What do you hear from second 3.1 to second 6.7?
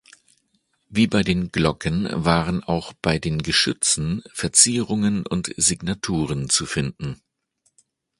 den Geschützen Verzierungen und Signaturen zu